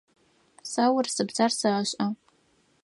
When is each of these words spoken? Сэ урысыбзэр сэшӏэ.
Сэ 0.71 0.83
урысыбзэр 0.95 1.51
сэшӏэ. 1.59 2.07